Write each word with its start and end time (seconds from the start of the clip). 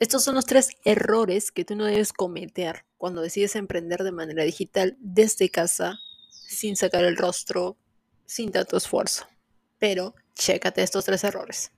Estos 0.00 0.24
son 0.24 0.34
los 0.34 0.46
tres 0.46 0.70
errores 0.86 1.52
que 1.52 1.66
tú 1.66 1.76
no 1.76 1.84
debes 1.84 2.14
cometer 2.14 2.86
cuando 2.96 3.20
decides 3.20 3.54
emprender 3.54 4.02
de 4.02 4.12
manera 4.12 4.44
digital 4.44 4.96
desde 4.98 5.50
casa, 5.50 5.98
sin 6.30 6.74
sacar 6.74 7.04
el 7.04 7.18
rostro, 7.18 7.76
sin 8.24 8.50
tanto 8.50 8.78
esfuerzo. 8.78 9.26
Pero 9.78 10.14
chécate 10.34 10.82
estos 10.82 11.04
tres 11.04 11.22
errores. 11.22 11.72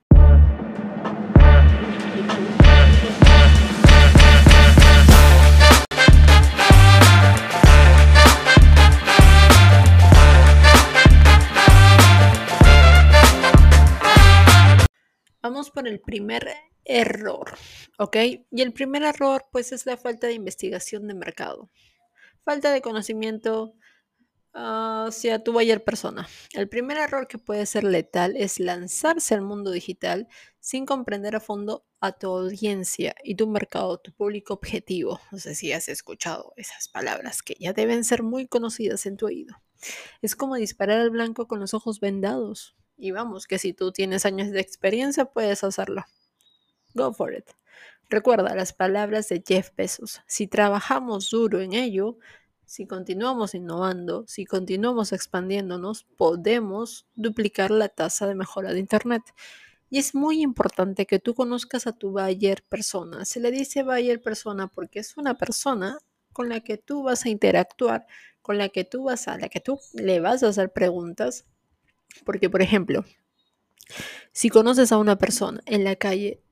Por 15.73 15.89
el 15.89 16.01
primer 16.01 16.49
error, 16.85 17.55
¿ok? 17.99 18.17
Y 18.51 18.63
el 18.63 18.73
primer 18.73 19.03
error, 19.03 19.45
pues, 19.53 19.73
es 19.73 19.87
la 19.87 19.97
falta 19.97 20.27
de 20.27 20.35
investigación 20.35 21.07
de 21.07 21.15
mercado. 21.15 21.71
Falta 22.45 22.73
de 22.73 22.83
conocimiento 22.83 23.75
hacia 24.55 25.43
tu 25.43 25.53
buyer 25.53 25.83
persona. 25.83 26.29
El 26.53 26.69
primer 26.69 26.99
error 26.99 27.27
que 27.27 27.39
puede 27.39 27.65
ser 27.67 27.85
letal 27.85 28.37
es 28.37 28.61
lanzarse 28.61 29.35
al 29.35 29.43
mundo 29.43 29.71
digital 29.71 30.29
sin 30.61 30.85
comprender 30.85 31.37
a 31.37 31.41
fondo 31.41 31.87
a 32.01 32.13
tu 32.13 32.29
audiencia 32.29 33.15
y 33.25 33.37
tu 33.37 33.49
mercado, 33.49 33.99
tu 33.99 34.13
público 34.13 34.55
objetivo. 34.55 35.21
No 35.31 35.39
sé 35.39 35.55
si 35.55 35.73
has 35.73 35.89
escuchado 35.89 36.53
esas 36.57 36.89
palabras 36.89 37.43
que 37.43 37.57
ya 37.59 37.73
deben 37.73 38.05
ser 38.05 38.23
muy 38.23 38.47
conocidas 38.47 39.07
en 39.07 39.17
tu 39.17 39.27
oído. 39.27 39.57
Es 40.21 40.37
como 40.37 40.57
disparar 40.57 41.01
al 41.01 41.11
blanco 41.11 41.49
con 41.49 41.61
los 41.61 41.75
ojos 41.75 42.01
vendados. 42.01 42.77
Y 42.97 43.11
vamos, 43.11 43.47
que 43.47 43.59
si 43.59 43.73
tú 43.73 43.93
tienes 43.93 44.27
años 44.27 44.51
de 44.51 44.61
experiencia, 44.61 45.25
puedes 45.25 45.65
hacerlo. 45.65 46.05
Go 46.95 47.13
for 47.13 47.35
it. 47.35 47.51
Recuerda 48.09 48.55
las 48.55 48.73
palabras 48.73 49.29
de 49.29 49.43
Jeff 49.47 49.71
Bezos. 49.77 50.21
Si 50.27 50.47
trabajamos 50.47 51.31
duro 51.31 51.61
en 51.61 51.73
ello, 51.73 52.19
si 52.67 52.87
continuamos 52.87 53.55
innovando, 53.55 54.25
si 54.27 54.45
continuamos 54.45 55.13
expandiéndonos, 55.13 56.05
podemos 56.17 57.07
duplicar 57.15 57.71
la 57.71 57.89
tasa 57.89 58.27
de 58.27 58.35
mejora 58.35 58.73
de 58.73 58.81
Internet. 58.81 59.23
Y 59.91 59.99
es 59.99 60.15
muy 60.15 60.41
importante 60.41 61.07
que 61.07 61.19
tú 61.19 61.35
conozcas 61.35 61.87
a 61.87 61.93
tu 61.93 62.13
buyer 62.13 62.63
persona. 62.63 63.27
Se 63.27 63.41
le 63.41 63.51
dice 63.51 63.83
buyer 63.83 64.23
persona 64.23 64.69
porque 64.69 65.01
es 65.01 65.17
una 65.19 65.37
persona 65.37 65.99
con 66.33 66.49
la 66.49 66.61
que 66.61 66.79
tú 66.79 67.03
vas 67.03 67.27
a 67.27 67.29
interactuar, 67.29 68.07
con 68.41 68.57
la 68.57 68.71
que 68.71 68.85
tú 68.85 69.05
vas 69.05 69.29
a, 69.29 69.37
la 69.37 69.49
que 69.49 69.61
tú 69.61 69.79
le 69.93 70.21
vas 70.21 70.43
a 70.43 70.49
hacer 70.49 70.73
preguntas. 70.73 71.45
Porque, 72.25 72.51
por 72.51 72.63
ejemplo, 72.63 73.05
si 74.33 74.49
conoces 74.49 74.93
a 74.93 74.99
una 74.99 75.19
persona 75.19 75.61
en 75.67 75.85
la 75.85 75.97
calle 75.97 76.43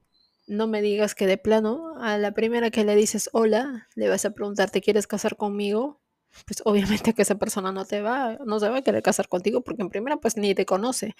no 0.51 0.67
me 0.67 0.83
digas 0.83 1.15
que 1.15 1.27
de 1.29 1.39
plano, 1.39 1.95
a 2.01 2.19
la 2.19 2.33
primera 2.33 2.71
que 2.71 2.85
le 2.85 2.97
dices 2.97 3.31
hola, 3.33 3.89
le 3.95 4.09
vas 4.09 4.25
a 4.25 4.31
preguntar, 4.33 4.69
¿te 4.71 4.81
quieres 4.81 5.07
casar 5.07 5.37
conmigo? 5.37 6.01
Pues 6.47 6.63
obviamente 6.65 7.15
que 7.15 7.23
esa 7.23 7.37
persona 7.37 7.73
no 7.73 7.85
te 7.85 8.03
va, 8.03 8.37
no 8.45 8.59
se 8.61 8.69
va 8.69 8.79
a 8.79 8.83
querer 8.83 9.03
casar 9.03 9.29
contigo 9.29 9.63
porque 9.63 9.83
en 9.83 9.91
primera 9.91 10.17
pues 10.19 10.37
ni 10.37 10.55
te 10.55 10.67
conoce. 10.67 11.15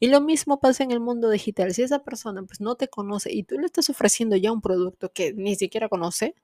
Y 0.00 0.08
lo 0.08 0.20
mismo 0.20 0.60
pasa 0.60 0.82
en 0.84 0.90
el 0.90 1.00
mundo 1.00 1.30
digital. 1.30 1.72
Si 1.74 1.82
esa 1.82 2.00
persona 2.00 2.42
pues 2.42 2.60
no 2.60 2.74
te 2.76 2.88
conoce 2.88 3.32
y 3.32 3.44
tú 3.44 3.58
le 3.58 3.66
estás 3.66 3.88
ofreciendo 3.90 4.36
ya 4.36 4.52
un 4.52 4.60
producto 4.60 5.12
que 5.12 5.32
ni 5.32 5.54
siquiera 5.56 5.88
conoce, 5.88 6.34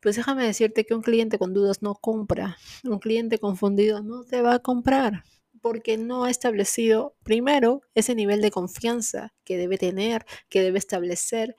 pues 0.00 0.16
déjame 0.16 0.44
decirte 0.46 0.84
que 0.84 0.94
un 0.94 1.02
cliente 1.02 1.38
con 1.38 1.54
dudas 1.54 1.82
no 1.82 1.94
compra. 1.94 2.58
Un 2.84 2.98
cliente 2.98 3.38
confundido 3.38 4.02
no 4.02 4.24
te 4.24 4.42
va 4.42 4.54
a 4.54 4.58
comprar 4.60 5.24
porque 5.62 5.96
no 5.96 6.24
ha 6.24 6.30
establecido 6.30 7.14
primero 7.22 7.80
ese 7.94 8.14
nivel 8.14 8.42
de 8.42 8.50
confianza 8.50 9.32
que 9.44 9.56
debe 9.56 9.78
tener, 9.78 10.26
que 10.50 10.60
debe 10.60 10.78
establecer 10.78 11.56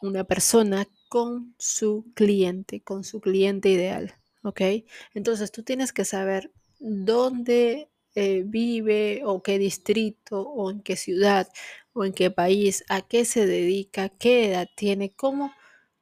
una 0.00 0.24
persona 0.24 0.86
con 1.08 1.54
su 1.58 2.12
cliente, 2.14 2.82
con 2.82 3.02
su 3.02 3.20
cliente 3.20 3.70
ideal. 3.70 4.14
¿Ok? 4.42 4.60
Entonces 5.14 5.50
tú 5.50 5.62
tienes 5.62 5.92
que 5.92 6.04
saber 6.04 6.52
dónde 6.78 7.88
eh, 8.14 8.42
vive 8.44 9.22
o 9.24 9.42
qué 9.42 9.58
distrito 9.58 10.42
o 10.42 10.70
en 10.70 10.80
qué 10.82 10.96
ciudad 10.96 11.48
o 11.94 12.04
en 12.04 12.12
qué 12.12 12.30
país, 12.30 12.84
a 12.90 13.00
qué 13.00 13.24
se 13.24 13.46
dedica, 13.46 14.10
qué 14.10 14.50
edad 14.50 14.68
tiene, 14.76 15.14
cómo, 15.14 15.52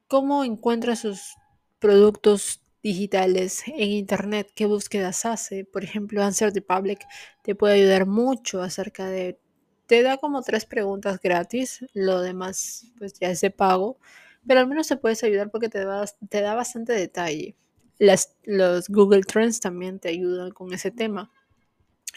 cómo 0.09 0.43
encuentra 0.43 0.97
sus 0.97 1.37
productos 1.79 2.62
digitales 2.83 3.63
en 3.67 3.91
Internet, 3.91 4.51
qué 4.55 4.67
búsquedas 4.67 5.25
hace. 5.25 5.65
Por 5.65 5.85
ejemplo, 5.85 6.23
Answer 6.23 6.53
the 6.53 6.63
Public 6.63 7.07
te 7.43 7.55
puede 7.55 7.75
ayudar 7.75 8.07
mucho 8.07 8.63
acerca 8.63 9.09
de... 9.09 9.39
Te 9.87 10.03
da 10.03 10.17
como 10.17 10.43
tres 10.43 10.65
preguntas 10.65 11.21
gratis, 11.21 11.85
lo 11.93 12.21
demás 12.21 12.87
pues 12.99 13.15
ya 13.15 13.31
es 13.31 13.41
de 13.41 13.51
pago, 13.51 13.99
pero 14.47 14.61
al 14.61 14.67
menos 14.67 14.89
te 14.89 14.97
puedes 14.97 15.23
ayudar 15.23 15.51
porque 15.51 15.69
te 15.69 15.85
da, 15.85 16.05
te 16.29 16.41
da 16.41 16.55
bastante 16.55 16.93
detalle. 16.93 17.57
Las, 17.99 18.37
los 18.45 18.89
Google 18.89 19.23
Trends 19.23 19.61
también 19.61 20.01
te 20.01 20.09
ayudan 20.09 20.51
con 20.51 20.73
ese 20.73 20.91
tema. 20.91 21.31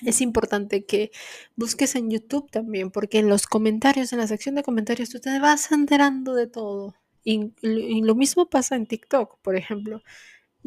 Es 0.06 0.22
importante 0.22 0.86
que 0.86 1.12
busques 1.56 1.96
en 1.96 2.10
YouTube 2.10 2.50
también, 2.52 2.92
porque 2.92 3.20
en 3.20 3.30
los 3.30 3.46
comentarios, 3.48 4.12
en 4.14 4.20
la 4.20 4.28
sección 4.28 4.56
de 4.56 4.64
comentarios, 4.64 5.10
tú 5.10 5.20
te 5.20 5.40
vas 5.40 5.72
enterando 5.72 6.34
de 6.34 6.48
todo. 6.48 6.96
Y, 7.24 7.54
y 7.62 8.02
lo 8.02 8.16
mismo 8.16 8.50
pasa 8.50 8.76
en 8.76 8.88
TikTok, 8.88 9.40
por 9.42 9.56
ejemplo. 9.56 10.02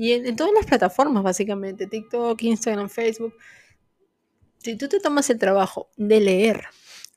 Y 0.01 0.13
en, 0.13 0.37
todas 0.37 0.53
las 0.55 0.65
plataformas, 0.65 1.25
básicamente, 1.25 1.89
TikTok, 1.89 2.41
Instagram, 2.41 2.89
Facebook. 2.89 3.35
Si 4.59 4.77
tú 4.77 4.89
te 4.89 5.01
tomas 5.01 5.29
el 5.29 5.41
trabajo 5.41 5.91
de 5.97 6.21
leer 6.21 6.67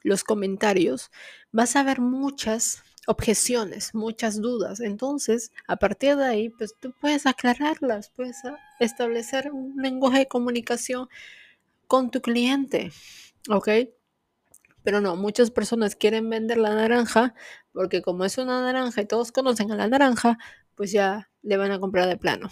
los 0.01 0.23
comentarios, 0.23 1.11
vas 1.51 1.75
a 1.75 1.83
ver 1.83 2.01
muchas 2.01 2.81
objeciones, 3.05 3.93
muchas 3.93 4.41
dudas. 4.41 4.79
Entonces, 4.79 5.51
a 5.67 5.75
partir 5.75 6.15
de 6.15 6.25
ahí, 6.25 6.49
pues 6.49 6.73
tú 6.79 6.91
puedes 6.99 7.27
aclararlas, 7.27 8.09
puedes 8.15 8.37
establecer 8.79 9.51
un 9.51 9.75
lenguaje 9.79 10.17
de 10.17 10.27
comunicación 10.27 11.07
con 11.85 12.09
tu 12.09 12.19
cliente, 12.19 12.91
¿ok? 13.47 13.69
Pero 14.81 15.01
no, 15.01 15.15
muchas 15.15 15.51
personas 15.51 15.95
quieren 15.95 16.27
vender 16.31 16.57
la 16.57 16.73
naranja 16.73 17.35
porque 17.73 18.01
como 18.01 18.25
es 18.25 18.39
una 18.39 18.63
naranja 18.63 19.01
y 19.01 19.05
todos 19.05 19.31
conocen 19.31 19.71
a 19.71 19.75
la 19.75 19.87
naranja, 19.87 20.39
pues 20.73 20.91
ya 20.91 21.30
le 21.43 21.57
van 21.57 21.71
a 21.71 21.79
comprar 21.79 22.07
de 22.07 22.17
plano. 22.17 22.49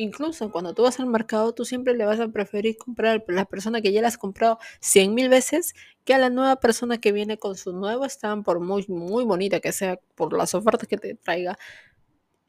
Incluso 0.00 0.52
cuando 0.52 0.74
tú 0.74 0.82
vas 0.84 1.00
al 1.00 1.06
mercado, 1.06 1.52
tú 1.52 1.64
siempre 1.64 1.92
le 1.94 2.04
vas 2.04 2.20
a 2.20 2.28
preferir 2.28 2.78
comprar 2.78 3.24
a 3.26 3.32
la 3.32 3.44
persona 3.46 3.80
que 3.80 3.92
ya 3.92 4.00
la 4.00 4.06
has 4.08 4.16
comprado 4.16 4.58
100 4.80 5.12
mil 5.12 5.28
veces 5.28 5.74
que 6.04 6.14
a 6.14 6.18
la 6.18 6.30
nueva 6.30 6.56
persona 6.56 6.98
que 6.98 7.10
viene 7.10 7.36
con 7.38 7.56
su 7.56 7.72
nuevo 7.72 8.04
stand, 8.04 8.44
por 8.44 8.60
muy, 8.60 8.86
muy 8.86 9.24
bonita 9.24 9.58
que 9.58 9.72
sea, 9.72 9.98
por 10.14 10.32
las 10.34 10.54
ofertas 10.54 10.88
que 10.88 10.98
te 10.98 11.14
traiga. 11.16 11.58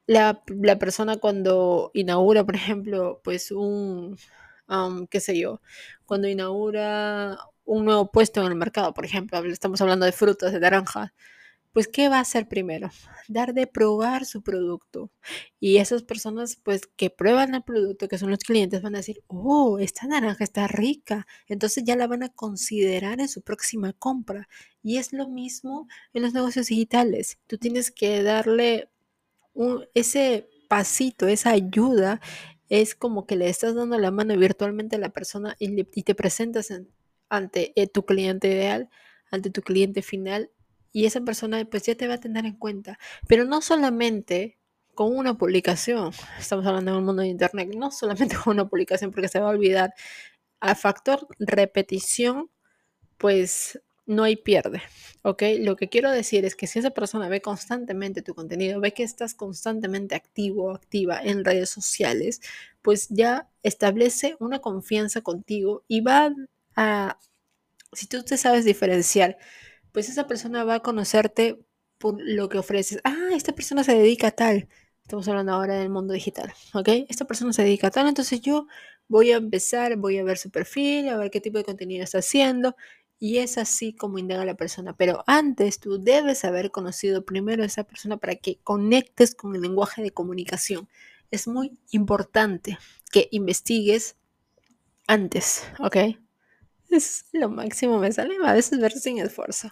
La, 0.06 0.44
la 0.47 0.78
persona 0.80 1.18
cuando 1.18 1.91
inaugura, 1.96 2.44
por 2.46 2.56
ejemplo, 2.56 3.19
pues 3.24 3.51
un, 3.51 4.18
qué 5.09 5.19
sé 5.19 5.40
yo, 5.40 5.62
cuando 6.06 6.28
inaugura 6.28 7.38
un 7.66 7.86
nuevo 7.86 8.12
puesto 8.12 8.41
en 8.41 8.47
el 8.47 8.56
mercado, 8.56 8.94
por 8.94 9.06
ejemplo, 9.06 9.40
estamos 9.46 9.81
hablando 9.81 10.06
de 10.06 10.12
frutas, 10.12 10.53
de 10.53 10.59
naranjas, 10.59 11.12
pues 11.74 11.88
¿qué 11.88 12.09
va 12.09 12.18
a 12.18 12.22
hacer 12.22 12.47
primero? 12.47 12.90
Dar 13.28 13.53
de 13.53 13.68
probar 13.68 14.25
su 14.25 14.41
producto. 14.41 15.12
Y 15.59 15.78
esas 15.78 16.03
personas, 16.03 16.57
pues 16.57 16.81
que 16.96 17.09
prueban 17.09 17.53
el 17.56 17.63
producto, 17.63 18.07
que 18.07 18.18
son 18.18 18.31
los 18.31 18.40
clientes, 18.40 18.81
van 18.81 18.96
a 18.96 19.00
decir, 19.00 19.24
oh, 19.28 19.80
esta 19.80 20.07
naranja 20.07 20.44
está 20.44 20.68
rica. 20.68 21.28
Entonces 21.47 21.84
ya 21.85 21.96
la 21.96 22.07
van 22.07 22.24
a 22.24 22.30
considerar 22.30 23.19
en 23.19 23.30
su 23.30 23.41
próxima 23.41 23.94
compra. 23.94 24.47
Y 24.81 24.97
es 24.97 25.13
lo 25.13 25.28
mismo 25.30 25.88
en 26.13 26.24
los 26.24 26.34
negocios 26.34 26.68
digitales. 26.68 27.40
Tú 27.47 27.57
tienes 27.57 27.91
que 27.91 28.24
darle 28.24 28.90
ese 29.94 30.50
pasito, 30.69 31.28
esa 31.28 31.51
ayuda. 31.51 32.22
Es 32.69 32.96
como 32.96 33.25
que 33.25 33.36
le 33.36 33.50
estás 33.50 33.75
dando 33.75 33.97
la 34.00 34.12
mano 34.12 34.38
virtualmente 34.38 34.96
a 34.96 35.00
la 35.00 35.09
persona 35.09 35.56
y, 35.59 35.84
te 35.84 36.16
presentas 36.16 36.69
ante 37.30 37.74
eh, 37.75 37.88
tu 37.88 38.06
cliente 38.06 38.47
ideal, 38.50 38.90
ante 39.31 39.50
tu 39.50 39.62
cliente 39.62 40.01
final 40.01 40.51
y 40.92 41.06
esa 41.06 41.22
persona 41.22 41.64
pues 41.66 41.84
ya 41.84 41.96
te 41.96 42.08
va 42.08 42.16
a 42.16 42.20
tener 42.20 42.46
en 42.46 42.56
cuenta. 42.56 42.98
Pero 43.28 43.46
no 43.46 43.62
solamente 43.62 44.58
con 44.96 45.16
una 45.16 45.38
publicación, 45.38 46.12
estamos 46.38 46.66
hablando 46.66 46.92
en 46.92 46.98
un 46.98 47.06
mundo 47.06 47.22
de 47.22 47.30
internet, 47.30 47.69
no 47.75 47.92
solamente 47.92 48.36
con 48.44 48.54
una 48.54 48.68
publicación 48.68 49.12
porque 49.12 49.30
se 49.30 49.40
va 49.40 49.48
a 49.48 49.52
olvidar. 49.52 49.94
Al 50.60 50.75
factor 50.75 51.25
repetición, 51.40 52.50
pues 53.18 53.80
no 54.10 54.24
hay 54.24 54.36
pierde, 54.36 54.81
¿ok? 55.22 55.44
Lo 55.60 55.75
que 55.75 55.88
quiero 55.88 56.12
decir 56.12 56.44
es 56.44 56.56
que 56.56 56.66
si 56.66 56.80
esa 56.80 56.90
persona 56.90 57.30
ve 57.30 57.42
constantemente 57.42 58.24
tu 58.24 58.34
contenido, 58.34 58.81
ve 58.81 58.92
que 58.92 59.04
estás 59.04 59.36
constantemente 59.36 60.16
activo 60.16 60.66
o 60.66 60.75
activa 60.75 61.22
en 61.24 61.46
redes 61.46 61.69
sociales, 61.69 62.42
pues 62.81 63.08
ya 63.10 63.48
establece 63.62 64.36
una 64.40 64.60
confianza 64.60 65.22
contigo 65.22 65.84
y 65.88 66.02
va 66.02 66.34
a, 66.75 67.19
si 67.94 68.08
tú 68.08 68.24
te 68.24 68.36
sabes 68.38 68.66
diferenciar 68.66 69.38
pues 69.91 70.09
esa 70.09 70.27
persona 70.27 70.63
va 70.63 70.75
a 70.75 70.80
conocerte 70.81 71.59
por 71.97 72.15
lo 72.19 72.50
que 72.50 72.57
ofreces. 72.59 73.00
Ah, 73.03 73.30
esta 73.33 73.53
persona 73.53 73.83
se 73.83 73.94
dedica 73.95 74.27
a 74.27 74.31
tal. 74.31 74.69
Estamos 75.01 75.27
hablando 75.27 75.53
ahora 75.53 75.75
del 75.75 75.89
mundo 75.89 76.13
digital, 76.13 76.53
¿ok? 76.74 76.88
Esta 77.09 77.25
persona 77.25 77.51
se 77.53 77.63
dedica 77.63 77.88
a 77.88 77.91
tal, 77.91 78.07
entonces 78.07 78.41
yo 78.41 78.68
voy 79.07 79.31
a 79.31 79.38
empezar, 79.38 79.95
voy 79.97 80.18
a 80.19 80.24
ver 80.24 80.38
su 80.38 80.51
perfil, 80.51 81.09
a 81.09 81.18
ver 81.18 81.31
qué 81.31 81.41
tipo 81.41 81.57
de 81.57 81.63
contenido 81.63 82.03
está 82.03 82.19
haciendo 82.19 82.75
Y 83.19 83.39
es 83.39 83.57
así 83.57 83.94
como 83.94 84.18
indaga 84.19 84.45
la 84.45 84.56
persona. 84.56 84.95
Pero 84.95 85.24
antes 85.27 85.80
tú 85.80 86.01
debes 86.01 86.45
haber 86.45 86.71
conocido 86.71 87.25
primero 87.25 87.63
a 87.63 87.65
esa 87.65 87.83
persona 87.83 88.18
para 88.18 88.36
que 88.36 88.59
conectes 88.63 89.36
con 89.36 89.56
el 89.56 89.62
lenguaje 89.62 90.01
de 90.01 90.12
comunicación. 90.12 90.88
Es 91.31 91.47
muy 91.47 91.77
importante 91.91 92.77
que 93.12 93.27
investigues 93.31 94.15
antes, 95.07 95.63
¿ok? 95.80 95.97
Es 96.91 97.25
lo 97.31 97.50
máximo, 97.50 98.00
me 98.00 98.12
sale 98.12 98.36
a 98.44 98.53
veces 98.53 98.80
ver 98.80 98.91
sin 98.91 99.19
esfuerzo. 99.19 99.69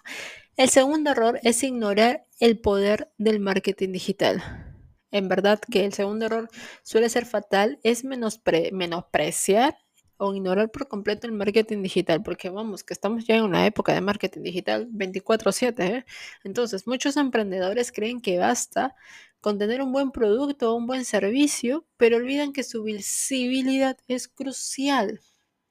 El 0.56 0.68
segundo 0.68 1.10
error 1.10 1.40
es 1.42 1.62
ignorar 1.62 2.26
el 2.40 2.60
poder 2.60 3.12
del 3.18 3.40
marketing 3.40 3.92
digital. 3.92 4.42
En 5.10 5.28
verdad 5.28 5.60
que 5.60 5.84
el 5.84 5.92
segundo 5.92 6.26
error 6.26 6.48
suele 6.82 7.08
ser 7.08 7.26
fatal, 7.26 7.80
es 7.82 8.04
menospreciar 8.04 9.76
o 10.18 10.34
ignorar 10.34 10.70
por 10.70 10.88
completo 10.88 11.26
el 11.26 11.32
marketing 11.32 11.82
digital, 11.82 12.22
porque 12.22 12.50
vamos, 12.50 12.84
que 12.84 12.92
estamos 12.92 13.24
ya 13.24 13.36
en 13.36 13.44
una 13.44 13.66
época 13.66 13.94
de 13.94 14.00
marketing 14.00 14.42
digital 14.42 14.88
24/7. 14.90 15.86
¿eh? 15.86 16.04
Entonces, 16.44 16.86
muchos 16.86 17.16
emprendedores 17.16 17.92
creen 17.92 18.20
que 18.20 18.38
basta 18.38 18.94
con 19.40 19.58
tener 19.58 19.80
un 19.82 19.92
buen 19.92 20.10
producto 20.10 20.72
o 20.72 20.76
un 20.76 20.86
buen 20.86 21.04
servicio, 21.04 21.86
pero 21.96 22.16
olvidan 22.16 22.52
que 22.52 22.64
su 22.64 22.82
visibilidad 22.82 23.96
es 24.08 24.28
crucial. 24.28 25.20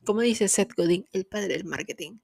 Como 0.07 0.21
dice 0.21 0.47
Seth 0.47 0.73
Godin, 0.73 1.05
el 1.11 1.25
padre 1.25 1.49
del 1.49 1.65
marketing. 1.65 2.19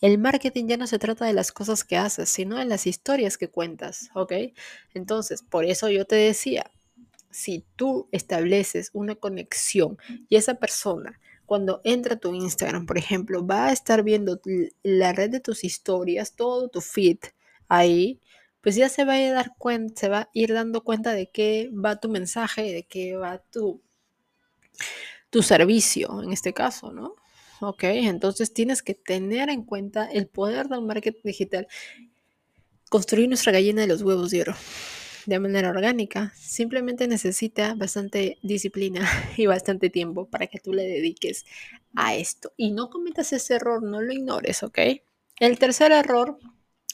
El 0.00 0.16
marketing 0.16 0.66
ya 0.66 0.78
no 0.78 0.86
se 0.86 0.98
trata 0.98 1.26
de 1.26 1.34
las 1.34 1.52
cosas 1.52 1.84
que 1.84 1.98
haces, 1.98 2.30
sino 2.30 2.56
de 2.56 2.64
las 2.64 2.86
historias 2.86 3.36
que 3.36 3.50
cuentas, 3.50 4.08
¿ok? 4.14 4.32
Entonces, 4.94 5.42
por 5.42 5.66
eso 5.66 5.90
yo 5.90 6.06
te 6.06 6.16
decía, 6.16 6.70
si 7.30 7.66
tú 7.76 8.08
estableces 8.12 8.88
una 8.94 9.14
conexión 9.14 9.98
y 10.30 10.36
esa 10.36 10.54
persona 10.54 11.20
cuando 11.44 11.82
entra 11.84 12.14
a 12.14 12.18
tu 12.18 12.34
Instagram, 12.34 12.86
por 12.86 12.96
ejemplo, 12.96 13.46
va 13.46 13.66
a 13.66 13.72
estar 13.72 14.02
viendo 14.02 14.40
la 14.82 15.12
red 15.12 15.28
de 15.28 15.40
tus 15.40 15.64
historias, 15.64 16.32
todo 16.32 16.68
tu 16.68 16.80
feed 16.80 17.18
ahí, 17.68 18.22
pues 18.62 18.74
ya 18.74 18.88
se 18.88 19.04
va 19.04 19.16
a 19.16 19.32
dar 19.32 19.52
cuenta, 19.58 20.00
se 20.00 20.08
va 20.08 20.20
a 20.20 20.30
ir 20.32 20.54
dando 20.54 20.82
cuenta 20.82 21.12
de 21.12 21.30
qué 21.30 21.70
va 21.72 22.00
tu 22.00 22.08
mensaje, 22.08 22.72
de 22.72 22.84
qué 22.84 23.16
va 23.16 23.36
tu, 23.50 23.82
tu 25.30 25.42
servicio, 25.42 26.22
en 26.22 26.32
este 26.32 26.52
caso, 26.52 26.92
¿no? 26.92 27.14
Ok, 27.60 27.84
entonces 27.84 28.52
tienes 28.54 28.82
que 28.82 28.94
tener 28.94 29.50
en 29.50 29.64
cuenta 29.64 30.06
el 30.06 30.28
poder 30.28 30.68
del 30.68 30.82
marketing 30.82 31.20
digital. 31.24 31.68
Construir 32.88 33.28
nuestra 33.28 33.52
gallina 33.52 33.82
de 33.82 33.88
los 33.88 34.02
huevos 34.02 34.30
de 34.30 34.42
oro 34.42 34.54
de 35.28 35.38
manera 35.38 35.68
orgánica. 35.68 36.32
Simplemente 36.36 37.06
necesita 37.06 37.74
bastante 37.74 38.38
disciplina 38.42 39.06
y 39.36 39.44
bastante 39.44 39.90
tiempo 39.90 40.26
para 40.26 40.46
que 40.46 40.58
tú 40.58 40.72
le 40.72 40.84
dediques 40.84 41.44
a 41.94 42.14
esto. 42.14 42.52
Y 42.56 42.70
no 42.70 42.88
cometas 42.88 43.34
ese 43.34 43.56
error, 43.56 43.82
no 43.82 44.00
lo 44.00 44.12
ignores, 44.12 44.62
¿ok? 44.62 44.78
El 45.38 45.58
tercer 45.58 45.92
error, 45.92 46.38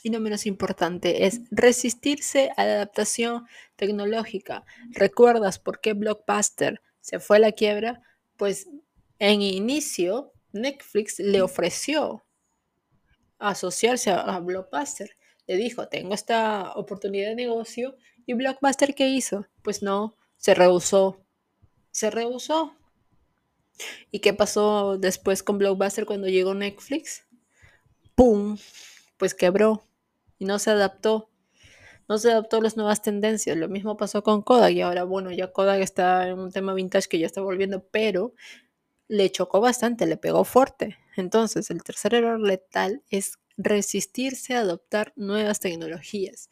y 0.02 0.10
no 0.10 0.19
menos 0.19 0.46
importante, 0.46 1.26
es 1.26 1.42
resistirse 1.52 2.50
a 2.56 2.64
la 2.64 2.72
adaptación 2.75 3.46
tecnológica. 3.76 4.64
¿Recuerdas 4.90 5.60
por 5.60 5.81
qué 5.81 5.92
Blockbuster 5.92 6.82
se 7.00 7.20
fue 7.20 7.36
a 7.36 7.40
la 7.40 7.52
quiebra? 7.52 8.02
Pues 8.36 8.69
en 9.19 9.42
inicio 9.42 10.32
Netflix 10.52 11.19
le 11.19 11.42
ofreció 11.42 12.25
asociarse 13.38 14.10
a, 14.10 14.38
Blockbuster. 14.40 15.10
Le 15.46 15.56
dijo, 15.56 15.88
tengo 15.88 16.14
esta 16.14 16.72
oportunidad 16.75 17.31
de 17.31 17.34
negocio. 17.34 17.96
¿Y 18.26 18.34
Blockbuster 18.34 18.94
qué 18.94 19.08
hizo? 19.08 19.46
Pues 19.62 19.82
no, 19.82 20.16
se 20.36 20.54
rehusó. 20.54 21.25
Se 21.90 22.10
rehusó. 22.10 22.75
¿Y 24.10 24.20
qué 24.20 24.32
pasó 24.32 24.96
después 24.98 25.42
con 25.42 25.58
Blockbuster 25.58 26.06
cuando 26.06 26.28
llegó 26.28 26.54
Netflix? 26.54 27.26
¡Pum! 28.14 28.56
Pues 29.16 29.34
quebró 29.34 29.86
y 30.38 30.44
no 30.44 30.58
se 30.58 30.70
adaptó. 30.70 31.31
No 32.08 32.18
se 32.18 32.30
adaptó 32.30 32.58
a 32.58 32.62
las 32.62 32.76
nuevas 32.76 33.02
tendencias. 33.02 33.56
Lo 33.56 33.68
mismo 33.68 33.96
pasó 33.96 34.22
con 34.22 34.42
Kodak 34.42 34.72
y 34.72 34.80
ahora, 34.82 35.04
bueno, 35.04 35.30
ya 35.30 35.52
Kodak 35.52 35.80
está 35.80 36.28
en 36.28 36.38
un 36.38 36.52
tema 36.52 36.74
vintage 36.74 37.08
que 37.08 37.18
ya 37.18 37.26
está 37.26 37.40
volviendo, 37.40 37.86
pero 37.90 38.34
le 39.08 39.30
chocó 39.30 39.60
bastante, 39.60 40.06
le 40.06 40.16
pegó 40.16 40.44
fuerte. 40.44 40.98
Entonces, 41.16 41.70
el 41.70 41.82
tercer 41.82 42.14
error 42.14 42.40
letal 42.40 43.02
es 43.10 43.38
resistirse 43.56 44.54
a 44.54 44.60
adoptar 44.60 45.12
nuevas 45.16 45.60
tecnologías. 45.60 46.50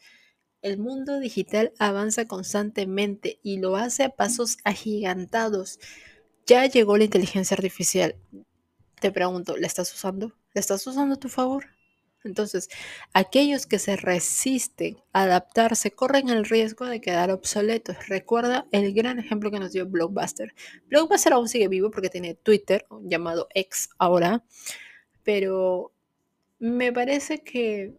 El 0.62 0.78
mundo 0.78 1.18
digital 1.18 1.72
avanza 1.78 2.26
constantemente 2.26 3.40
y 3.42 3.58
lo 3.58 3.76
hace 3.76 4.04
a 4.04 4.10
pasos 4.10 4.58
agigantados. 4.64 5.80
Ya 6.46 6.66
llegó 6.66 6.96
la 6.96 7.04
inteligencia 7.04 7.56
artificial. 7.56 8.14
Te 9.00 9.10
pregunto, 9.10 9.56
¿la 9.56 9.66
estás 9.66 9.92
usando? 9.92 10.32
¿La 10.54 10.60
estás 10.60 10.86
usando 10.86 11.16
a 11.16 11.18
tu 11.18 11.28
favor? 11.28 11.71
Entonces, 12.24 12.68
aquellos 13.12 13.66
que 13.66 13.78
se 13.78 13.96
resisten 13.96 14.98
a 15.12 15.22
adaptarse 15.22 15.90
corren 15.90 16.28
el 16.28 16.44
riesgo 16.44 16.86
de 16.86 17.00
quedar 17.00 17.30
obsoletos. 17.30 17.96
Recuerda 18.08 18.66
el 18.70 18.94
gran 18.94 19.18
ejemplo 19.18 19.50
que 19.50 19.58
nos 19.58 19.72
dio 19.72 19.86
Blockbuster. 19.86 20.54
Blockbuster 20.86 21.32
aún 21.32 21.48
sigue 21.48 21.68
vivo 21.68 21.90
porque 21.90 22.10
tiene 22.10 22.34
Twitter, 22.34 22.86
llamado 23.02 23.48
X 23.54 23.90
ahora, 23.98 24.44
pero 25.24 25.92
me 26.58 26.92
parece 26.92 27.42
que 27.42 27.94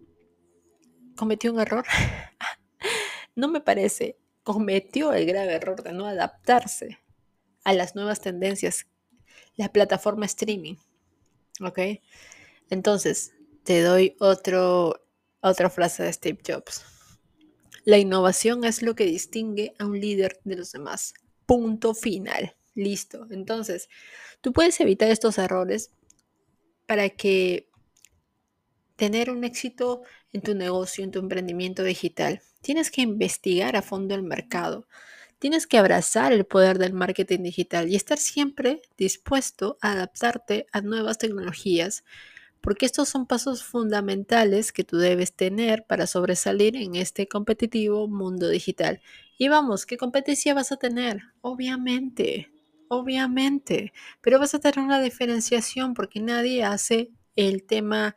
cometió 1.18 1.52
un 1.52 1.60
error. 1.60 1.86
no 3.36 3.50
me 3.50 3.60
parece, 3.60 4.18
cometió 4.44 5.14
el 5.14 5.26
grave 5.26 5.54
error 5.54 5.84
de 5.84 5.92
no 5.92 6.06
adaptarse 6.06 7.00
a 7.66 7.74
las 7.74 7.96
nuevas 7.96 8.22
tendencias, 8.22 8.88
la 9.56 9.70
plataforma 9.70 10.26
streaming. 10.26 10.76
¿Ok? 11.62 11.80
Entonces, 12.70 13.34
te 13.64 13.82
doy 13.82 14.16
otra 14.20 15.70
frase 15.70 16.04
de 16.04 16.14
Steve 16.14 16.40
Jobs. 16.46 16.84
La 17.86 17.98
innovación 17.98 18.64
es 18.64 18.82
lo 18.82 18.96
que 18.96 19.06
distingue 19.06 19.74
a 19.80 19.86
un 19.86 20.00
líder 20.00 20.40
de 20.44 20.56
los 20.56 20.72
demás. 20.72 21.14
Punto 21.46 21.94
final. 21.94 22.56
Listo. 22.76 23.28
Entonces, 23.30 23.90
tú 24.42 24.54
puedes 24.54 24.80
evitar 24.80 25.10
estos 25.12 25.38
errores 25.38 25.92
para 26.86 27.10
que 27.10 27.70
tener 28.96 29.30
un 29.30 29.44
éxito 29.44 30.02
en 30.32 30.42
tu 30.42 30.56
negocio, 30.56 31.04
en 31.04 31.12
tu 31.12 31.20
emprendimiento 31.20 31.84
digital. 31.84 32.42
Tienes 32.62 32.90
que 32.90 33.02
investigar 33.02 33.76
a 33.76 33.82
fondo 33.82 34.16
el 34.16 34.24
mercado. 34.24 34.88
Tienes 35.40 35.68
que 35.68 35.78
abrazar 35.78 36.32
el 36.32 36.46
poder 36.46 36.78
del 36.78 36.94
marketing 36.94 37.44
digital 37.44 37.90
y 37.90 37.96
estar 37.96 38.18
siempre 38.18 38.82
dispuesto 38.98 39.78
a 39.82 39.92
adaptarte 39.92 40.68
a 40.72 40.82
nuevas 40.82 41.18
tecnologías 41.18 42.04
porque 42.64 42.86
estos 42.86 43.10
son 43.10 43.28
pasos 43.28 43.62
fundamentales 43.62 44.72
que 44.72 44.86
tú 44.86 44.98
debes 44.98 45.34
tener 45.34 45.86
para 45.86 46.08
sobresalir 46.08 46.78
en 46.78 46.96
este 46.96 47.28
competitivo 47.28 48.08
mundo 48.08 48.48
digital. 48.48 49.02
Y 49.38 49.50
vamos, 49.50 49.86
¿qué 49.86 49.98
competencia 49.98 50.54
vas 50.54 50.72
a 50.72 50.78
tener? 50.78 51.24
Obviamente, 51.42 52.50
obviamente, 52.88 53.92
pero 54.22 54.40
vas 54.40 54.56
a 54.56 54.60
tener 54.60 54.80
una 54.80 55.02
diferenciación 55.02 55.94
porque 55.94 56.22
nadie 56.22 56.64
hace 56.64 57.12
el 57.36 57.64
tema 57.64 58.16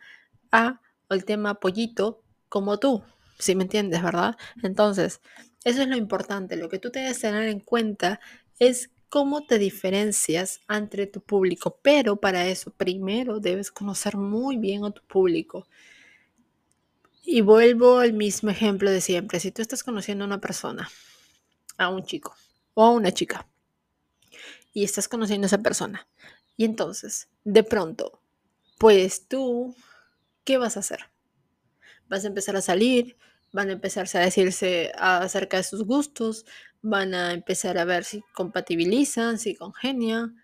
A 0.53 0.81
o 1.09 1.15
el 1.15 1.25
tema 1.25 1.55
pollito 1.55 2.23
como 2.49 2.79
tú, 2.79 3.03
si 3.41 3.57
me 3.57 3.65
entiendes, 3.65 4.01
¿verdad? 4.01 4.37
Entonces, 4.63 5.21
eso 5.65 5.83
es 5.83 5.89
lo 5.89 5.97
importante, 5.97 6.55
lo 6.55 6.69
que 6.69 6.79
tú 6.79 6.91
debes 6.93 7.19
tener 7.19 7.49
en 7.49 7.59
cuenta 7.59 8.21
es 8.61 8.93
cómo 9.09 9.47
te 9.47 9.59
diferencias 9.59 10.61
entre 10.69 11.07
tu 11.07 11.21
público, 11.21 11.79
pero 11.83 12.17
para 12.17 12.47
eso 12.47 12.71
primero 12.71 13.41
debes 13.41 13.71
conocer 13.71 14.17
muy 14.17 14.57
bien 14.57 14.85
a 14.85 14.91
tu 14.91 15.03
público. 15.03 15.67
Y 17.25 17.41
vuelvo 17.41 17.99
al 17.99 18.13
mismo 18.13 18.51
ejemplo 18.51 18.91
de 18.91 19.01
siempre. 19.01 19.41
Si 19.41 19.51
tú 19.51 19.63
estás 19.63 19.83
conociendo 19.83 20.25
a 20.25 20.29
una 20.29 20.41
persona, 20.41 20.89
a 21.77 21.89
un 21.89 22.05
chico 22.05 22.35
o 22.75 22.85
a 22.85 22.91
una 22.91 23.13
chica, 23.13 23.49
y 24.73 24.85
estás 24.85 25.09
conociendo 25.09 25.47
a 25.47 25.49
esa 25.49 25.63
persona, 25.63 26.07
y 26.57 26.65
entonces, 26.65 27.29
de 27.45 27.63
pronto, 27.63 28.21
pues 28.79 29.27
tú, 29.27 29.75
¿qué 30.45 30.59
vas 30.59 30.77
a 30.77 30.81
hacer? 30.81 31.01
Vas 32.09 32.25
a 32.25 32.29
empezar 32.29 32.57
a 32.57 32.63
salir, 32.63 33.17
van 33.53 33.71
a 33.71 33.73
empezarse 33.73 34.19
a 34.19 34.23
decirse 34.23 34.93
acerca 34.99 35.57
de 35.57 35.63
sus 35.63 35.85
gustos, 35.85 36.45
van 36.89 37.15
a 37.15 37.33
empezar 37.33 37.79
a 37.79 37.85
ver 37.85 38.05
si 38.05 38.23
compatibilizan, 38.33 39.39
si 39.41 39.57
congenian, 39.57 40.37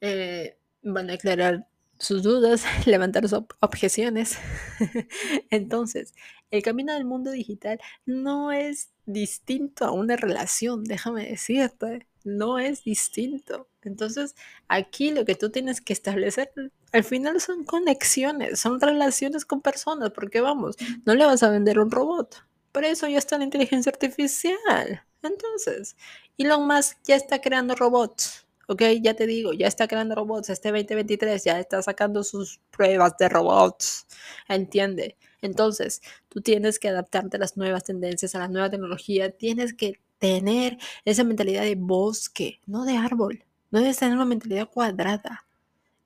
eh, 0.00 0.56
van 0.82 1.10
a 1.10 1.14
aclarar 1.14 1.66
sus 1.98 2.22
dudas, 2.22 2.64
levantar 2.86 3.28
sus 3.28 3.42
objeciones. 3.60 4.38
Entonces, 5.50 6.14
el 6.50 6.62
camino 6.62 6.94
del 6.94 7.04
mundo 7.04 7.30
digital 7.30 7.78
no 8.06 8.50
es 8.50 8.92
distinto 9.04 9.84
a 9.84 9.90
una 9.90 10.16
relación, 10.16 10.84
déjame 10.84 11.28
decirte, 11.28 12.06
no 12.24 12.58
es 12.58 12.82
distinto. 12.82 13.68
Entonces, 13.82 14.34
aquí 14.68 15.10
lo 15.10 15.26
que 15.26 15.34
tú 15.34 15.50
tienes 15.50 15.82
que 15.82 15.92
establecer 15.92 16.50
al 16.92 17.04
final 17.04 17.42
son 17.42 17.64
conexiones, 17.64 18.58
son 18.58 18.80
relaciones 18.80 19.44
con 19.44 19.60
personas, 19.60 20.12
porque 20.12 20.40
vamos, 20.40 20.76
no 21.04 21.14
le 21.14 21.26
vas 21.26 21.42
a 21.42 21.50
vender 21.50 21.78
un 21.78 21.90
robot. 21.90 22.42
Por 22.72 22.84
eso 22.84 23.08
ya 23.08 23.18
está 23.18 23.38
la 23.38 23.44
inteligencia 23.44 23.90
artificial. 23.90 25.02
Entonces, 25.22 25.96
Elon 26.38 26.66
Musk 26.66 26.98
ya 27.04 27.16
está 27.16 27.40
creando 27.40 27.74
robots, 27.74 28.46
¿ok? 28.68 28.82
Ya 29.02 29.14
te 29.14 29.26
digo, 29.26 29.52
ya 29.52 29.66
está 29.66 29.88
creando 29.88 30.14
robots, 30.14 30.50
este 30.50 30.70
2023 30.70 31.44
ya 31.44 31.58
está 31.58 31.82
sacando 31.82 32.22
sus 32.22 32.60
pruebas 32.70 33.16
de 33.18 33.28
robots, 33.28 34.06
¿entiende? 34.48 35.16
Entonces, 35.42 36.00
tú 36.28 36.40
tienes 36.40 36.78
que 36.78 36.88
adaptarte 36.88 37.36
a 37.36 37.40
las 37.40 37.56
nuevas 37.56 37.84
tendencias, 37.84 38.34
a 38.34 38.38
la 38.38 38.48
nueva 38.48 38.70
tecnología, 38.70 39.30
tienes 39.30 39.74
que 39.74 40.00
tener 40.18 40.78
esa 41.04 41.24
mentalidad 41.24 41.62
de 41.62 41.74
bosque, 41.74 42.60
no 42.66 42.84
de 42.84 42.96
árbol, 42.96 43.44
no 43.70 43.80
debes 43.80 43.98
tener 43.98 44.14
una 44.14 44.26
mentalidad 44.26 44.68
cuadrada. 44.68 45.46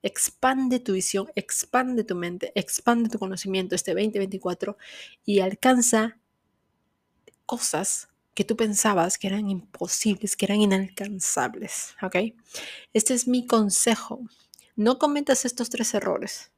Expande 0.01 0.79
tu 0.79 0.93
visión, 0.93 1.31
expande 1.35 2.03
tu 2.03 2.15
mente, 2.15 2.51
expande 2.55 3.09
tu 3.09 3.17
conocimiento 3.19 3.75
este 3.75 3.91
2024 3.93 4.77
y 5.25 5.39
alcanza 5.39 6.19
cosas 7.45 8.09
que 8.33 8.43
tú 8.43 8.57
pensabas 8.57 9.17
que 9.17 9.27
eran 9.27 9.49
imposibles, 9.49 10.35
que 10.35 10.45
eran 10.45 10.61
inalcanzables, 10.61 11.95
¿ok? 12.01 12.17
Este 12.93 13.13
es 13.13 13.27
mi 13.27 13.47
consejo. 13.47 14.21
No 14.75 14.99
cometas 14.99 15.45
estos 15.45 15.69
tres 15.69 15.93
errores, 15.93 16.51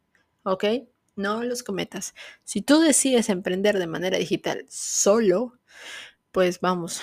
¿ok? 0.44 0.66
No 1.16 1.44
los 1.44 1.62
cometas. 1.64 2.16
Si 2.44 2.62
tú 2.62 2.80
decides 2.80 3.30
emprender 3.30 3.78
de 3.78 3.88
manera 3.88 4.18
digital 4.18 4.66
solo, 4.70 5.60
pues 6.32 6.60
vamos, 6.60 7.02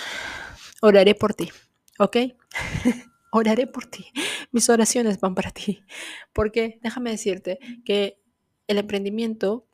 oraré 0.82 1.14
por 1.14 1.34
ti, 1.34 1.50
¿ok? 1.98 2.16
oraré 3.30 3.66
por 3.66 3.86
ti. 3.86 4.06
Mis 4.52 4.68
oraciones 4.68 5.20
van 5.20 5.34
para 5.34 5.50
ti. 5.50 5.84
Porque 6.32 6.78
déjame 6.82 7.10
decirte 7.10 7.58
que 7.84 8.20
el 8.68 8.78
emprendimiento 8.78 9.66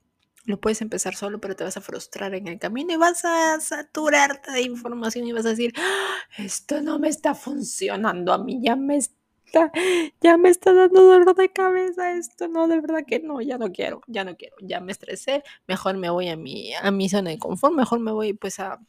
lo 0.50 0.60
puedes 0.60 0.82
empezar 0.82 1.14
solo, 1.14 1.40
pero 1.40 1.56
te 1.56 1.64
vas 1.64 1.76
a 1.76 1.80
frustrar 1.80 2.34
en 2.34 2.48
el 2.48 2.58
camino 2.58 2.92
y 2.92 2.96
vas 2.96 3.24
a 3.24 3.58
saturarte 3.60 4.52
de 4.52 4.62
información 4.62 5.26
y 5.26 5.32
vas 5.32 5.46
a 5.46 5.50
decir, 5.50 5.72
¡Ah! 5.76 6.18
esto 6.38 6.82
no 6.82 6.98
me 6.98 7.08
está 7.08 7.34
funcionando 7.34 8.32
a 8.32 8.38
mí, 8.38 8.60
ya 8.62 8.76
me 8.76 8.96
está, 8.96 9.72
ya 10.20 10.36
me 10.36 10.50
está 10.50 10.74
dando 10.74 11.02
dolor 11.02 11.34
de 11.34 11.52
cabeza, 11.52 12.12
esto 12.12 12.48
no, 12.48 12.68
de 12.68 12.80
verdad 12.80 13.04
que 13.06 13.20
no, 13.20 13.40
ya 13.40 13.58
no 13.58 13.72
quiero, 13.72 14.02
ya 14.06 14.24
no 14.24 14.36
quiero, 14.36 14.56
ya 14.60 14.80
me 14.80 14.92
estresé, 14.92 15.42
mejor 15.66 15.96
me 15.96 16.10
voy 16.10 16.28
a 16.28 16.36
mi, 16.36 16.74
a 16.74 16.90
mi 16.90 17.08
zona 17.08 17.30
de 17.30 17.38
confort, 17.38 17.74
mejor 17.74 18.00
me 18.00 18.12
voy 18.12 18.34
pues 18.34 18.60
a 18.60 18.80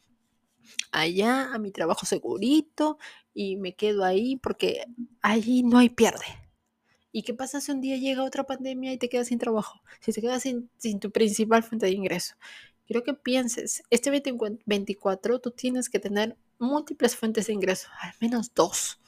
allá, 0.90 1.52
a 1.52 1.58
mi 1.58 1.70
trabajo 1.70 2.06
segurito 2.06 2.98
y 3.34 3.56
me 3.56 3.74
quedo 3.74 4.04
ahí 4.04 4.36
porque 4.36 4.84
allí 5.22 5.62
no 5.62 5.78
hay 5.78 5.88
pierde. 5.88 6.41
¿Y 7.12 7.22
qué 7.24 7.34
pasa 7.34 7.60
si 7.60 7.70
un 7.70 7.82
día 7.82 7.98
llega 7.98 8.24
otra 8.24 8.44
pandemia 8.44 8.92
y 8.92 8.96
te 8.96 9.10
quedas 9.10 9.28
sin 9.28 9.38
trabajo? 9.38 9.82
Si 10.00 10.12
te 10.12 10.22
quedas 10.22 10.42
sin, 10.42 10.70
tu 10.98 11.10
principal 11.10 11.62
fuente 11.62 11.86
de 11.86 11.92
ingreso. 11.92 12.34
Quiero 12.86 13.04
que 13.04 13.12
pienses, 13.12 13.82
este 13.90 14.10
2024 14.10 15.38
tú 15.38 15.50
tienes 15.50 15.90
que 15.90 15.98
tener 15.98 16.36
múltiples 16.58 17.14
fuentes 17.14 17.46
de 17.46 17.52
ingreso, 17.52 17.88
al 18.00 18.14
menos 18.20 18.52
dos, 18.54 18.98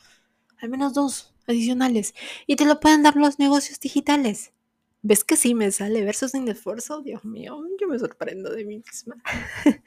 al 0.58 0.68
menos 0.68 0.92
dos 0.92 1.34
adicionales. 1.46 2.14
Y 2.46 2.56
te 2.56 2.66
lo 2.66 2.78
pueden 2.78 3.02
dar 3.02 3.16
los 3.16 3.38
negocios 3.38 3.80
digitales. 3.80 4.52
¿Ves 5.00 5.24
que 5.24 5.36
sí 5.36 5.54
me 5.54 5.70
sale 5.70 6.04
verso 6.04 6.28
sin 6.28 6.46
esfuerzo? 6.48 7.00
Dios 7.00 7.24
mío, 7.24 7.62
yo 7.80 7.88
me 7.88 7.98
sorprendo 7.98 8.50
de 8.50 8.64
mí 8.64 8.82
misma. 8.86 9.16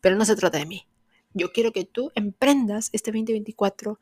Pero 0.00 0.16
no 0.16 0.24
se 0.24 0.36
trata 0.36 0.58
de 0.58 0.66
mí. 0.66 0.86
Yo 1.34 1.52
quiero 1.52 1.72
que 1.72 1.84
tú 1.84 2.10
emprendas 2.14 2.90
este 2.92 3.12
2024 3.12 4.00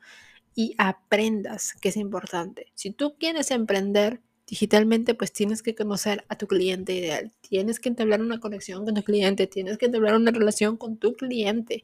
y 0.57 0.73
aprendas 0.79 1.73
que 1.73 1.89
es 1.89 1.97
importante. 1.97 2.71
Si 2.73 2.89
tú 2.89 3.15
quieres 3.19 3.51
emprender 3.51 4.21
digitalmente, 4.47 5.13
pues 5.13 5.31
tienes 5.31 5.61
que 5.61 5.75
conocer 5.75 6.25
a 6.29 6.35
tu 6.35 6.47
cliente 6.47 6.93
ideal, 6.95 7.31
tienes 7.41 7.79
que 7.79 7.89
entablar 7.89 8.21
una 8.21 8.39
conexión 8.39 8.83
con 8.83 8.95
tu 8.95 9.03
cliente, 9.03 9.45
tienes 9.45 9.77
que 9.77 9.85
entablar 9.85 10.15
una 10.15 10.31
relación 10.31 10.75
con 10.75 10.97
tu 10.97 11.13
cliente, 11.13 11.83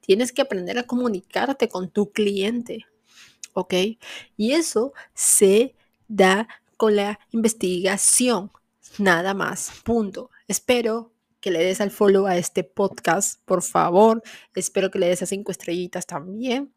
tienes 0.00 0.32
que 0.32 0.42
aprender 0.42 0.78
a 0.78 0.82
comunicarte 0.82 1.70
con 1.70 1.88
tu 1.88 2.12
cliente, 2.12 2.84
¿ok? 3.54 3.72
Y 4.36 4.52
eso 4.52 4.92
se 5.14 5.74
da 6.06 6.46
con 6.76 6.96
la 6.96 7.20
investigación, 7.30 8.50
nada 8.98 9.32
más, 9.32 9.72
punto. 9.82 10.30
Espero 10.46 11.10
que 11.40 11.50
le 11.50 11.60
des 11.60 11.80
al 11.80 11.90
follow 11.90 12.26
a 12.26 12.36
este 12.36 12.64
podcast, 12.64 13.40
por 13.46 13.62
favor. 13.62 14.22
Espero 14.54 14.90
que 14.90 14.98
le 14.98 15.08
des 15.08 15.22
a 15.22 15.26
cinco 15.26 15.52
estrellitas 15.52 16.04
también. 16.04 16.70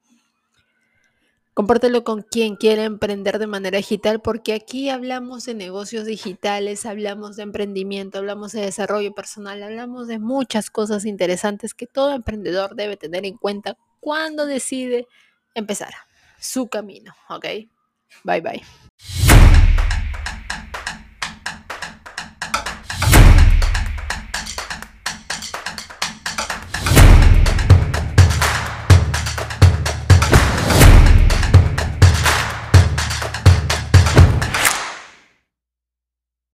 Compártelo 1.53 2.03
con 2.03 2.23
quien 2.23 2.55
quiera 2.55 2.83
emprender 2.83 3.37
de 3.37 3.45
manera 3.47 3.77
digital, 3.77 4.21
porque 4.21 4.53
aquí 4.53 4.89
hablamos 4.89 5.45
de 5.45 5.53
negocios 5.53 6.05
digitales, 6.05 6.85
hablamos 6.85 7.35
de 7.35 7.43
emprendimiento, 7.43 8.17
hablamos 8.17 8.53
de 8.53 8.61
desarrollo 8.61 9.13
personal, 9.13 9.61
hablamos 9.61 10.07
de 10.07 10.17
muchas 10.17 10.71
cosas 10.71 11.05
interesantes 11.05 11.73
que 11.73 11.85
todo 11.85 12.13
emprendedor 12.13 12.75
debe 12.75 12.97
tener 12.97 13.25
en 13.25 13.37
cuenta 13.37 13.77
cuando 13.99 14.45
decide 14.47 15.07
empezar 15.53 15.93
su 16.39 16.67
camino. 16.67 17.13
¿Ok? 17.29 17.45
Bye 18.23 18.41
bye. 18.41 18.63